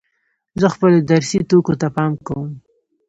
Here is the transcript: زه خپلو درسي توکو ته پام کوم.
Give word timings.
زه 0.59 0.67
خپلو 0.75 0.97
درسي 1.11 1.39
توکو 1.49 1.73
ته 1.81 1.87
پام 1.95 2.11
کوم. 2.27 2.49